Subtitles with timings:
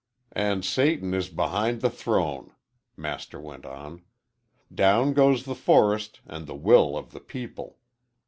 [0.31, 2.55] "And Satan is behind the throne,"
[2.97, 4.01] Master went on.
[4.73, 7.77] "Down goes the forest and the will of the people.